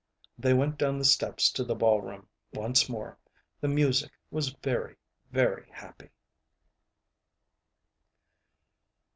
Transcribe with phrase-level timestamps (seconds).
[0.35, 3.19] They went down the steps to the ballroom once more.
[3.59, 4.95] The music was very,
[5.29, 6.09] very happy.